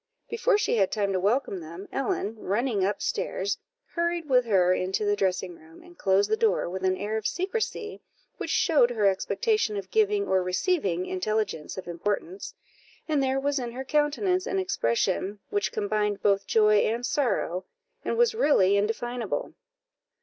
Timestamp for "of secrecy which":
7.17-8.49